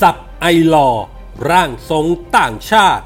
[0.00, 0.88] สับไอลอ
[1.50, 2.06] ร่างทรง
[2.36, 3.04] ต่างชาติ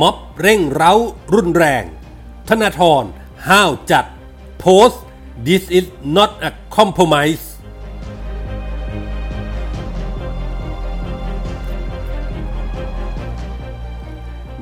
[0.00, 0.94] ม็อบเร่งเร้า
[1.34, 1.84] รุนแรง
[2.48, 3.04] ธนาธร
[3.48, 4.04] ห้าวจัด
[4.60, 5.02] โพสต์
[5.46, 5.86] this is
[6.16, 7.44] not a compromise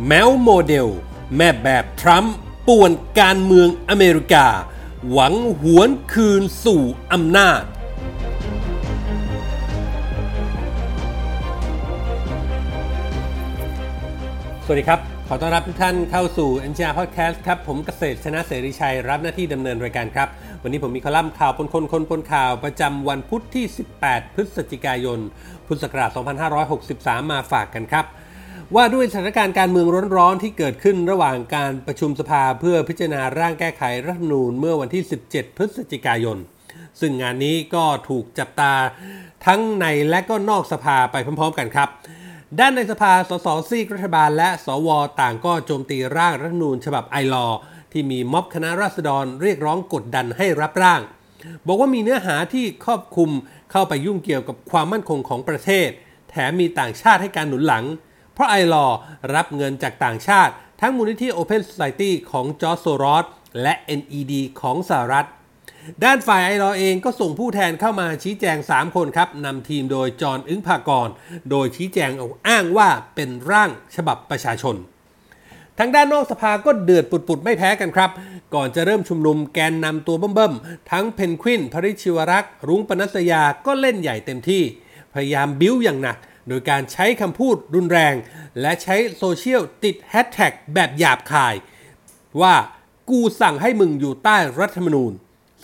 [0.07, 0.89] แมวโมเดล
[1.37, 2.37] แม่แบบทรัมป์
[2.69, 4.47] ป่วนการเมืองอเมริกา
[5.11, 7.63] หวังหวนคืนสู่อำนาจ
[14.67, 20.29] สวัสดีครับ ขอต้อนรับทุกท่านเข้าสู่ n อ r Podcast ครับ ผมเกษตรชนะเสรีชัย รับหน้าที่ดำเนินรายการครับ
[20.63, 23.65] วันนี้ผมมีคอลัมน์ข่าวปนคนคนปนข่าวประจำวันพุธที่
[24.01, 25.19] 18 พฤศจิกายน
[25.67, 26.11] พุทธศักราช
[26.71, 28.05] 2563 มาฝากกันครับ
[28.75, 29.87] ว่าด้วยสถานการณ์การเมือง
[30.17, 36.39] ร้อนๆ ที่เกิดขึ้นระหว่างการประชุมสภาเพื่อพิจารณาร่างแก้ไขรัฐธรรมนูญเมื่อวันที่ 17 พฤศจิกายน
[37.01, 38.75] ซึ่งงานนี้ก็ถูกจับตา
[39.47, 41.91] ทั้งในและก็นอกสภาไปพร้อม ๆ กันครับ
[42.61, 44.89] ด้านในสภา สสซีกรัฐบาล และสว
[45.21, 47.47] ต่างก็โจมตีร่างรัฐธรรมนูญฉบับไอรอ
[47.93, 51.01] ที่มีม็อบคณะราษฎรเรียกร้องกดดันให้รับร่าง
[51.67, 53.31] บอกว่ามีเนื้อหาที่ครอบคลุม
[53.71, 55.89] เข้าไปยุ่งเกี่ยวกับความมั่นคงของประเทศ
[56.31, 57.85] แถมมีต่างชาติให้การหนุนหลัง
[58.35, 58.87] เพราะไอรอ
[59.35, 63.25] รับเงินจากต่างชาติ ทั้งมูลนิธิ Open Society ของจอร์จโซรอส
[63.63, 65.27] และ NED ของสหรัฐ
[66.05, 71.09] ด้านฝ่าย iLaw เองก็ส่งผู้แทนเข้ามาชี้แจง 3 คนครับนำทีมโดยจอนอึ๊งภากรณ์
[71.51, 72.11] โดยชี้แจง
[72.49, 74.77] อ้างว่าเป็นร่างฉบับประชาชน
[75.79, 78.11] ทางด้านนอกสภาก็เดือดปุดๆ ไม่แพ้กันครับ
[78.55, 84.63] ก่อนจะเริ่มชุมนุมแกนนำตัวเบิ้มๆ ทั้งเพนกวินพริษฐ์ชิวารักษ์ รุ้งปนัสยาก็เล่นใหญ่เต็มที่
[85.15, 86.19] พยายามบิ้วอย่างหนัก
[86.49, 88.15] โดยการใช้คำพูดรุนแรง
[88.61, 91.55] และใช้โซเชียลติดแฮชแท็กแบบหยาบคาย
[92.41, 92.55] ว่า
[93.11, 95.13] กูสั่งให้มึงอยู่ใต้รัฐธรรมนูญ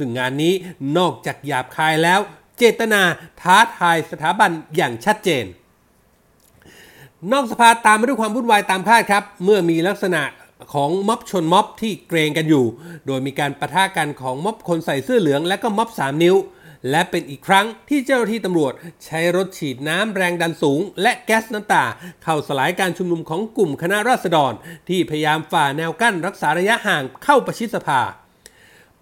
[0.01, 0.55] ซึ่งงานนี้
[0.99, 2.21] นอกจากหยาบคายแล้ว
[2.59, 3.03] เจตนา
[3.41, 5.45] ท้าทายสถาบันอย่างชัดเจน
[7.33, 10.23] นอกสภาตามมาด้วยความวุ่นวายตามคาดครับ เมื่อมีลักษณะ
[10.75, 12.65] ของม็อบชนม็อบที่เกรงกันอยู่
[13.07, 16.37] โดยมีการปะทะกันของม็อบคนใส่เสื้อเหลืองและก็ม็อบ 3 นิ้ว
[16.91, 18.73] และเป็นอีกครั้งที่เจ้าหน้าที่ตำรวจ
[19.05, 21.85] ใช้รถฉีดน้ำแรงดันสูง และแก๊สน้ำตา
[22.23, 24.53] เข้าสลายการชุมนุมของกลุ่มคณะราษฎร
[24.89, 28.01] ที่พยายามฝ่าแนวกั้นรักษาระยะห่างเข้าประชิดสภา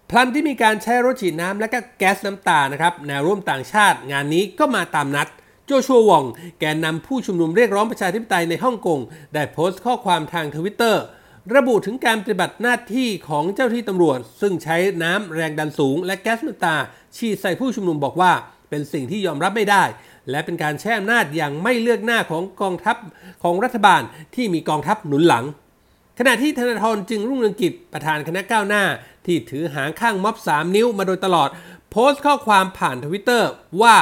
[0.09, 5.27] พลันที่มีการใช้รถฉีดน้ำและก็แก๊สน้ำตานะครับแนวร่วมต่างชาติงานนี้ก็มาตามนัด
[5.65, 6.25] โจชัววอง
[6.59, 8.99] แกนนำผู้ชุมนุมเรียกร้องประชาธิปไตยในฮ่องกง
[9.33, 11.03] ได้โพสต์ข้อความทางทวิตเตอร์
[11.55, 16.75] ระบุถึงการปฏิบัติหน้าที่ของเจ้าที่ตำรวจ ซึ่งใช้น้ำแรงดันสูง และแก๊สน้ำตา
[17.17, 18.31] ฉีดใส่ผู้ชุมนุมบอกว่า
[18.69, 19.83] เป็นสิ่งที่ยอมรับไม่ได้
[20.29, 22.97] และเป็นการแช่อำนาจอย่างไม่เลือกหน้าของกองทัพ
[23.43, 24.01] ของรัฐบาล
[24.35, 25.45] ที่มีกองทัพหนุนหลัง
[26.19, 28.83] ขณะที่ธนาธรจึงรุ่งเรืองกิจประธานคณะก้าวหน้า
[29.29, 31.49] ที่ถือหางข้างม็อบ 3 นิ้วมาโดยตลอด
[31.89, 33.49] โพสต์ข้อความผ่านทวิตเตอร์
[33.81, 33.95] ว่า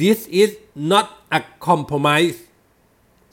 [0.00, 0.50] this is
[0.92, 1.06] not
[1.38, 2.38] a compromise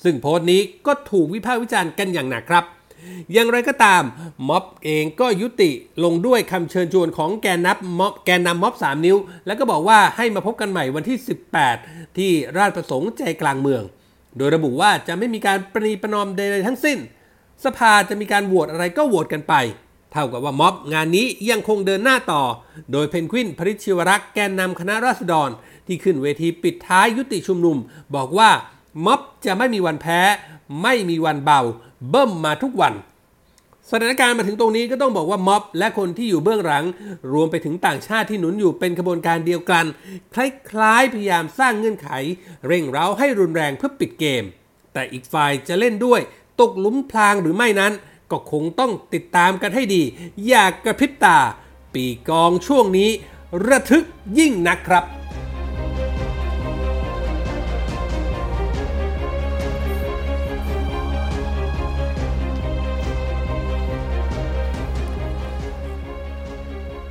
[0.03, 2.65] ซึ่งโพสต์นี้ก็ถูกวิพากษ์วิจารณ์กันอย่างหนักครับ
[3.31, 4.03] อย่างไรก็ตาม
[4.49, 5.71] ม็อบเองก็ยุติ
[6.03, 11.17] ลงด้วยคำเชิญชวนของแกนนับม็อบแกนนำม็อบ 3 นิ้ว แล้วก็บอกว่าให้มาพบกันใหม่วันที่
[11.67, 13.83] 18 ที่ราชประสงค์ใจกลางเมือง
[14.37, 16.97] โดยระบุว่าจะไม่มีการประนีประนอมใดๆทั้งสิ้น
[17.65, 19.53] สภาจะมีการโหวตอะไรก็โหวตกันไป
[20.13, 22.43] เท่ากับว่าม็อบงานนี้ยังคงเดินหน้าต่อ
[22.91, 25.49] โดยเพนกวินพริชชิวรักษ์แกนนำคณะราษฎร
[25.87, 27.77] ที่ขึ้นเวทีปิดท้ายยุติชุมนุม
[28.15, 28.49] บอกว่า
[29.05, 30.19] ม็อบจะไม่มีวันแพ้
[30.81, 31.61] ไม่มีวันเบา
[32.09, 32.93] เบิ้มมาทุกวัน
[33.89, 36.85] สถานการณ์มาถึงตรงนี้ก็ต้องบอกว่าม็อบ และคนที่อยู่เบื้องหลัง
[37.33, 39.85] รวมไปถึงต่างชาติที่หนุนอยู่เป็นขบวนการเดียวกัน
[40.33, 42.09] คล้ายๆพยายามสร้างเงื่อนไข
[42.67, 44.43] เร่งเร้าให้รุนแรงเพื่อปิดเกม
[44.93, 46.21] แต่อีกฝ่ายจะเล่นด้วย
[46.61, 47.93] ตกหลุมพรางหรือไม่นั้น
[48.31, 50.03] ก็คงต้องติดตามกันให้ดี
[50.47, 51.37] อย่ากกระพริบตา
[51.93, 53.09] ปีกองช่วงนี้
[53.67, 54.05] ระทึก
[54.39, 55.03] ยิ่งนักครับ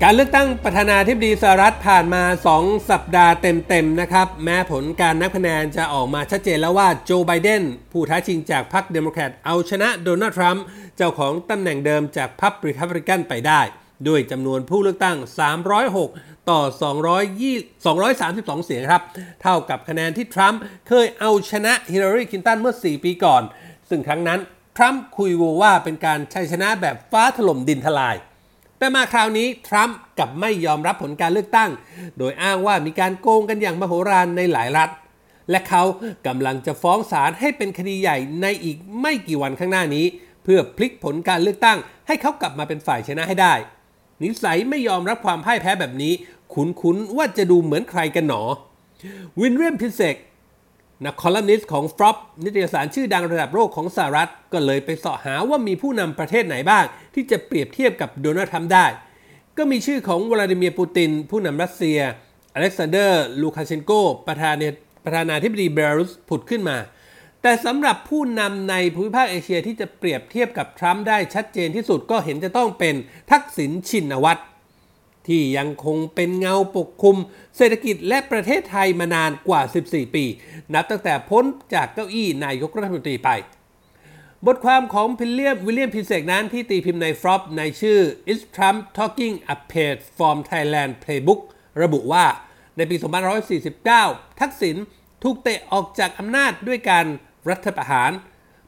[0.05, 2.23] การเลือกตั้งประธานาธิบดีสหรัฐผ่านมา
[2.57, 7.63] 2 สัปดาห์เต็มๆนะครับ แม้ผลการนับคะแนนจะออกมาชัดเจนแล้วว่าโจไบเดน
[7.93, 10.65] ผู้ท้าชิงจากพรรคเดโมแครตเอาชนะโดนัลด์ทรัมป์
[10.97, 13.61] เจ้าของตำแหน่งเดิมจากพรรครีพับลิกันไปได้
[14.09, 15.17] ด้วยจำนวนผู้เลือกตั้ง
[15.83, 16.61] 306 ต่อ
[17.43, 19.03] 220 232 เสียงครับ
[19.43, 23.43] เท่ากับคะแนนที่ทรัมป์เคยเอาชนะฮิลลารีคินตันเมื่อ 4 ปีก่อน
[23.89, 24.41] ซึ่งครั้งนั้น
[24.77, 28.17] ทรัมป์คุยโวว่าเป็นการชัยชนะแบบฟ้าถล่มดินทลาย
[28.83, 31.71] แต่มาคราวนี้ทรัมป์กับไม่ยอมรับผลการเลือกตั้ง
[32.19, 34.91] โดยอ้างว่ามีการโกงกันอย่างมโหฬารในหลายรัฐ
[35.51, 35.83] และเขา
[36.27, 40.05] กำลังจะฟ้องศาลให้เป็นคดีใหญ่ในอีกไม่กี่วันข้างหน้านี้
[40.45, 43.55] เพื่อพลิกผลการเลือกตั้ง ให้เขากลับมาเป็นฝ่ายชนะให้ได้
[44.23, 46.13] นิสัยไม่ยอมรับความพ่ายแพ้แบบนี้
[46.55, 48.43] คุ้นๆว่าจะดูเหมือนใครกันหนอ
[49.41, 50.17] วิลเลียมเปเซก
[51.05, 56.85] นักคอลัมนิสต์ของฟรอปนิตยสารชื่อดังระดับโลกของสหรัฐ ก็เลยไปเสาะหาว่ามีผู้นำประเทศไหนบ้าง
[57.15, 58.87] ที่จะเปรียบเทียบกับโดนัลด์ทรัมป์ได้
[59.57, 61.99] ก็มีชื่อของวลาดิเมียร์ปูติน ผู้นำรัสเซีย
[62.55, 63.93] อเล็กซานเดอร์ ลูคาเชนโก
[64.27, 64.63] ประธาน
[65.05, 66.77] ประธานาธิบดีเบลารุสผุดขึ้นมา
[67.43, 72.95] แต่สำหรับผู้นำในภูมิภาคเอเชียที่จะเปรียบเทียบกับทรัมป์ได้ชัดเจนที่สุดก็เห็นจะต้องเป็น
[73.31, 74.43] ทักษิณชินวัตร
[75.29, 77.17] ที่ยังคงเป็นเงาปกคลุม
[77.57, 80.25] เศรษฐกิจและประเทศไทยมานานกว่า 14 ปี
[80.75, 83.31] นับตั้งแต่พ้นจากเก้าอี้นายกรัฐมนตรีไป
[84.47, 87.99] บทความของพิลเลียมวิลเลียมเปเซกนั้นที่ตีพิมพ์ในฟรอปในชื่อ
[88.33, 91.41] Is Trump Taking a Page from Thailand Playbook
[91.83, 92.25] ระบุว่า
[92.77, 92.97] ในปี
[93.69, 94.77] 2549 ทักษิณ
[95.23, 97.07] ถูกเตะออกจากอำนาจด้วยการ
[97.49, 98.11] รัฐประหาร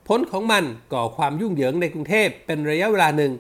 [0.09, 3.33] ผลของมันก่อความยุ่งเหยิงในกรุงเทพเป็นระยะเวลาหนึ่ง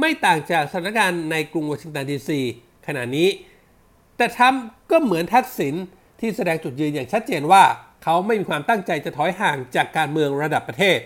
[0.00, 2.40] ไม่ต่างจากสถานการณ์ในกรุงวอชิงตันดีซี
[2.86, 3.28] ขณะนี้
[4.16, 5.74] แต่ทรัมป์ก็เหมือนทักษิณ
[6.20, 7.62] ที่แสดงจุดยืนอย่างชัดเจนว่า
[8.02, 10.98] เขาไม่มีความตั้งใจจะถอยห่างจากการเมืองระดับประเทศ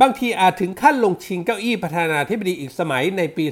[0.00, 3.44] บางทีอาจถึงขั้นลงชิงเก้าอี้ประธานาธิบดีอีกสมัยในปี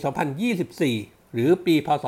[0.62, 2.04] 2024 หรือปี พศ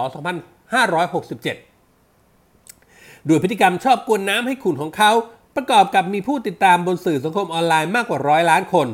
[1.63, 5.11] 2567 ด้วยพฤติกรรมชอบกวนน้ำให้ขุนของเขา
[5.57, 8.87] ประกอบกับมีผู้ติดตามบนสื่อสังคมออนไลน์มากกว่าร้อยล้านคน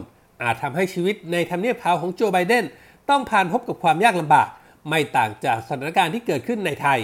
[0.43, 2.65] อาจทำให้ชีวิตในทำเนียบขาวของโจไบเดน
[3.11, 4.49] ต้องผ่านพบกับความยากลำบาก
[4.89, 7.01] ไม่ต่างจากสถานการณ์ที่เกิดขึ้นในไทย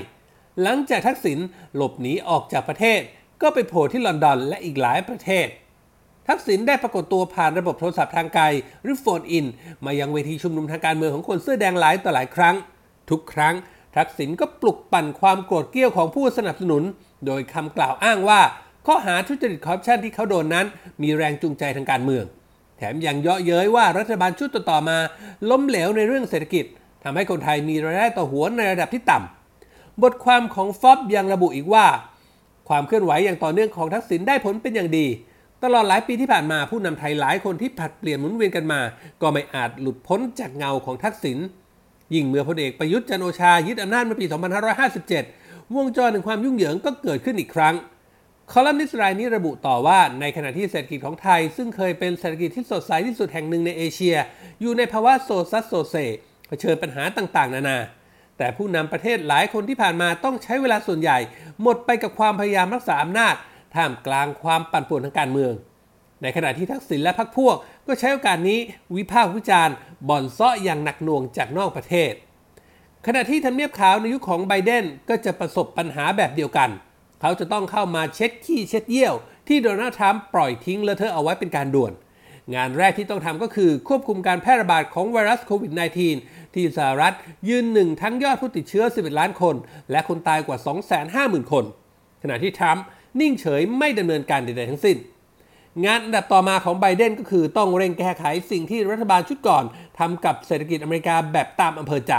[0.63, 1.39] หลังจากทักษิณ
[1.77, 3.01] หลบหนีออกจากประเทศ
[3.43, 5.47] ก็ไปโผล่ที่ลอนดอนและอีกหลายประเทศ
[6.29, 8.45] ทักษิณได้ปรากฏตัวผ่านระบบโทรศัพท์ทางไกล
[8.83, 9.47] หรือโฟนอิน
[9.85, 12.55] มายังเวทีชุมนุมทางการเมืองของคนเสื้อแดงหลายต่อหลายครั้ง
[13.11, 13.55] ทุกครั้ง
[13.97, 16.83] ทักษิณก็ปลุกปั่นความโกรธเกรี้ยวของผู้สนับสนุน
[17.27, 18.41] โดยคำกล่าวอ้างว่า
[18.87, 20.67] ข้อหาทุจริตคอร์รัปชันที่เขาโดนนั้น
[21.03, 22.25] มีแรงจูงใจทางการเมือง
[22.83, 24.99] ถมยังเยาะเย้ยว่ารัฐบาลชุดต่อมา
[25.51, 26.65] ล้มเหลวในเรื่องเศรษฐกิจ
[27.05, 31.87] ทำให้คนไทยมีรายได้ต่อหัวในระดับที่ต่ำบทความของฟอบยังระบุอีกว่า
[32.69, 35.07] ความเคลื่อนไหวอย่างต่อเนื่องของทักษิณได้ผลเป็นอย่างดี
[35.63, 38.81] ตลอดหลายปีที่ผ่านมาผู้นำไทยหลายคนที่ผลัดเปลี่ยนหมุนเวียนกันมา
[39.23, 41.39] ก็ไม่อาจหลุดพ้นจากเงาของทักษิณ
[42.15, 44.27] ยิ่งเมื่อพลเอกประยุทธ์จันทร์โอชายึดอำนาจเมื่อปี
[45.01, 47.75] 2557 วงจรแห่งความยุ่งเหยิงก็เกิดขึ้นอีกครั้ง
[48.51, 54.17] คอลัมนิสต์รายนี้ระบุต่อว่าในขณะที่เศรษฐกิจของไทย ซึ่งเคยเป็นเศรษฐกิจที่สดใสที่สุดแห่งหนึ่งในเอเชีย
[54.61, 55.97] อยู่ในภาวะโซซัดโซเซ
[56.49, 57.79] เผชิญปัญหาต่างๆ นานา
[58.39, 61.19] แต่ผู้นำประเทศหลายคนที่ผ่านมาต้องใช้เวลาส่วนใหญ่
[61.63, 63.35] หมดไปกับความพยายามรักษาอำนาจ
[63.75, 65.53] ท่ามกลางความปั่นป่วนทางการเมือง
[66.23, 67.57] ในขณะที่ทักษิณและพรรคพวก
[67.87, 68.59] ก็ใช้โอกาสนี้
[68.97, 69.75] วิพากษ์วิจารณ์
[70.09, 72.13] บ่อนซ้ออย่างหนักหน่วงจากนอกประเทศ
[73.07, 76.71] ขณะที่ทำเนียบขาวในยุคขของไบเดนก็จะประสบปัญหาแบบเดียวกัน
[77.23, 79.15] เขาจะต้องเข้ามาเช็ดขี้เช็ดเยี่ยว
[79.49, 81.93] ที่โดนัลด์ทรัมป์ปล่อยทิ้งเลอะเทอะเอาไว้เป็นการด่วน
[82.55, 85.73] งานแรกที่ต้องทำก็คือควบคุมการแพร่ระบาดของไวรัสโควิด
[86.13, 87.15] -19 ที่สหรัฐ
[87.49, 89.55] ยืนหนึ่งทั้งยอดผู้ติดเชื้อ 11 ล้านคน
[89.91, 90.59] และคนตายกว่า
[91.05, 91.65] 250,000 คน
[92.23, 92.85] ขณะที่ทรัมป์
[93.21, 94.97] นิ่งเฉยไม่ดำเนินการใดๆทั้งสิ้น
[95.85, 99.65] งานอันดับต่อมาของไบเดนก็คือต้องเร่งแก้ไขสิ่งที่รัฐบาลชุดก่อน
[99.99, 102.15] ทำกับเศรษฐกิจอเมริกาแบบตามอำเภอใจ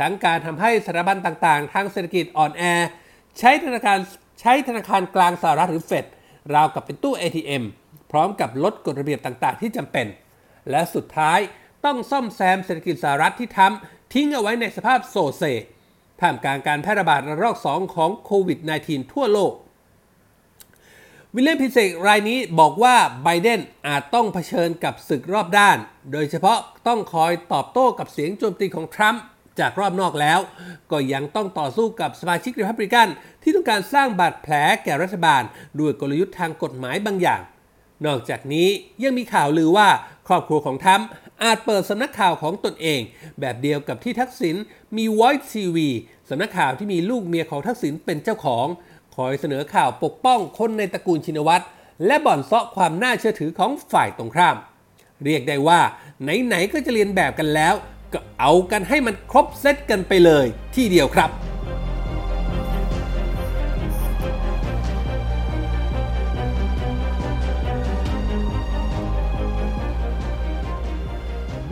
[0.00, 2.62] ทั้งการทำให้สถาบันต่างๆ ทางเศรษฐกิจอ่อนแอ
[3.38, 3.98] ใช้ธนาคาร
[4.44, 6.06] ใช้ธนาคารกลางสหรัฐหรือเฟด
[6.54, 7.64] ราวกับเป็นตู้ ATM
[8.10, 10.06] พร้อมกับลดกฎระเบียบต่างๆ ที่จำเป็น
[10.70, 11.38] และสุดท้าย
[11.84, 15.42] ต้องซ่อมแซมเศรษฐกิจสหรัฐที่ทรัมป์ทิ้งเอาไว้ในสภาพโซเซ
[16.20, 19.52] ท่ามกลางการแพร่ระบาดระลอก 2 ของโควิด -19 ทั่วโลก
[21.34, 25.78] วิลเลียมเปเซกรายนี้บอกว่าไบเดนอาจต้องเผชิญกับศึกรอบด้าน
[26.12, 29.22] โดยเฉพาะต้องคอยตอบโต้กับเสียงโจมตีของทรัมป์
[29.60, 30.38] จากรอบนอกแล้ว
[30.90, 33.08] ก็ยังต้องต่อสู้กับสมาชิกรีพับลิกัน
[33.42, 34.54] ที่ต้องการสร้างบาดแผล
[34.84, 35.42] แก่รัฐบาล
[35.80, 37.40] ด้วยกลยุทธ์ทางกฎหมายบางอย่าง
[38.06, 38.68] นอกจากนี้
[39.02, 39.88] ยังมีข่าวลือว่า
[40.28, 41.00] ครอบครัวของทัม
[41.42, 43.00] อาจเปิดสำนักข่าวของตนเอง
[43.40, 44.56] แบบเดียวกับที่ทักษิณ
[44.96, 45.78] มี Voice TV
[46.28, 48.66] สำนักข่าวที่มีลูกเมียของทักษิณเป็นเจ้าของ
[49.16, 51.64] คอยเสนอข่าวปกป้องคนในตระกูลชินวัตร
[52.06, 54.56] และบ่อนเซาะความน่าเชื่อถือของฝ่ายตรงข้าม
[55.24, 55.80] เรียกได้ว่า
[56.22, 57.74] ไหน ๆ ก็จะเรียนแบบกันแล้ว
[58.14, 61.30] ก็เอากันให้มันครบเซตกันไปเลยที่เดียวครับ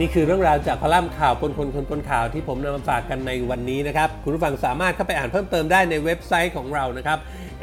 [0.03, 7.19] นี่คือเรื่องราวจากคอลัมน์ข่าวปนคนคนปนข่าวที่ผมนำมาฝากกันในวันนี้นะครับ คุณผู้ฟังสามารถเข้าไปอ่านเพิ่มเติมได้ในเว็บไซต์ของเรานะครับ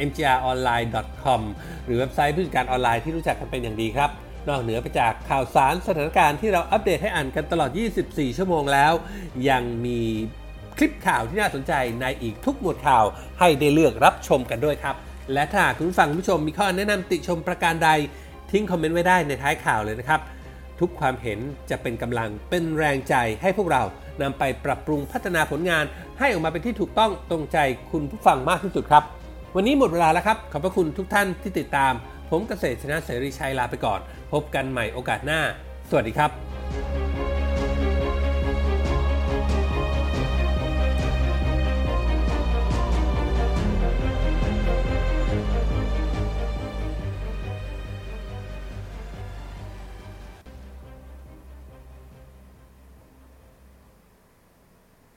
[0.07, 1.41] mgronline.com
[1.85, 4.09] หรือเว็บไซต์ผู้จัดการออนไลน์ที่รู้จักกันเป็นอย่างดีครับ
[4.49, 7.69] นอกเหนือไปจากข่าวสารสถานการณ์ที่เราอัปเดตให้อ่านกันตลอด
[8.03, 8.93] 24 ชั่วโมงแล้ว
[9.49, 9.99] ยังมี
[10.77, 13.05] คลิปข่าวที่น่าสนใจในอีกทุกหมวดข่าว
[13.39, 14.95] ให้ได้เลือกรับชมกันด้วยครับ
[15.33, 17.89] และถ้าคุณผู้ฟังผู้ชมมีข้อแนะนำติชมประการใด
[18.51, 20.21] ทิ้งคอมเมนต์ไว้ได้ในท้ายข่าวเลยนะครับ
[20.79, 21.39] ทุกความเห็น
[21.69, 23.83] จะเป็นกำลังเป็นแรงใจให้พวกเรา
[24.21, 25.85] นำไปปรับปรุงพัฒนาผลงาน
[26.19, 27.57] ให้ออกมาเป็นที่ถูกต้องตรงใจ
[27.91, 29.03] คุณผู้ฟังมากที่สุดครับ
[29.55, 31.93] วันนี้หมดเวลาแล้วครับ ขอบพระคุณทุกท่านที่ติดตาม
[32.29, 33.99] ผมเกษตรชนะเสรีชัยลาไปก่อน
[34.31, 35.41] พบกันใหม่โอกาสหน้า
[35.89, 37.06] สวัสดีครับ